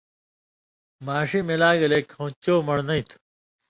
ماݜی 1.05 1.39
ملا 1.47 1.71
گلے 1.79 1.99
کھٶں 2.11 2.27
چو 2.43 2.53
من٘ڑنئی 2.65 3.01
تُھو۔ 3.07 3.15